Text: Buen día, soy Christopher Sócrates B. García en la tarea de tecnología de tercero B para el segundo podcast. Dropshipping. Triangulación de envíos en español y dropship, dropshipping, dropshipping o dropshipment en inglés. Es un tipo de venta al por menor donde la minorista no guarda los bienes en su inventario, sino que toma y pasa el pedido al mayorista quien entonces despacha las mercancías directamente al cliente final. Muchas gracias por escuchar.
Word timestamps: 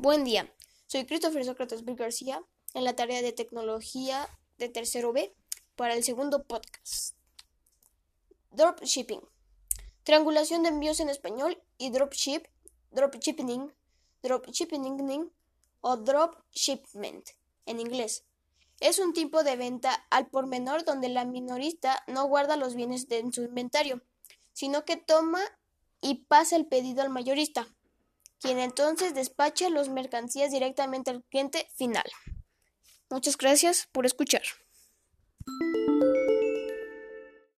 Buen 0.00 0.22
día, 0.22 0.48
soy 0.86 1.06
Christopher 1.06 1.44
Sócrates 1.44 1.84
B. 1.84 1.96
García 1.96 2.40
en 2.72 2.84
la 2.84 2.94
tarea 2.94 3.20
de 3.20 3.32
tecnología 3.32 4.28
de 4.56 4.68
tercero 4.68 5.12
B 5.12 5.34
para 5.74 5.94
el 5.94 6.04
segundo 6.04 6.44
podcast. 6.44 7.16
Dropshipping. 8.52 9.22
Triangulación 10.04 10.62
de 10.62 10.68
envíos 10.68 11.00
en 11.00 11.08
español 11.08 11.60
y 11.78 11.90
dropship, 11.90 12.44
dropshipping, 12.92 13.72
dropshipping 14.22 15.32
o 15.80 15.96
dropshipment 15.96 17.30
en 17.66 17.80
inglés. 17.80 18.24
Es 18.78 19.00
un 19.00 19.12
tipo 19.12 19.42
de 19.42 19.56
venta 19.56 20.06
al 20.10 20.28
por 20.28 20.46
menor 20.46 20.84
donde 20.84 21.08
la 21.08 21.24
minorista 21.24 22.04
no 22.06 22.28
guarda 22.28 22.56
los 22.56 22.76
bienes 22.76 23.08
en 23.10 23.32
su 23.32 23.42
inventario, 23.42 24.00
sino 24.52 24.84
que 24.84 24.96
toma 24.96 25.40
y 26.00 26.26
pasa 26.26 26.54
el 26.54 26.66
pedido 26.66 27.02
al 27.02 27.10
mayorista 27.10 27.66
quien 28.40 28.58
entonces 28.58 29.14
despacha 29.14 29.70
las 29.70 29.88
mercancías 29.88 30.50
directamente 30.50 31.10
al 31.10 31.24
cliente 31.24 31.68
final. 31.76 32.04
Muchas 33.10 33.36
gracias 33.36 33.88
por 33.92 34.06
escuchar. 34.06 34.42